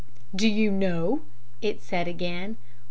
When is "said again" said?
1.83-2.57